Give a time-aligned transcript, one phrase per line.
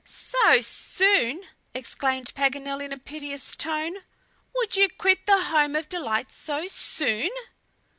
[0.03, 1.43] "So soon!"
[1.75, 3.97] exclaimed Paganel in a piteous tone.
[4.55, 7.29] "Would you quit the home of delight so soon?"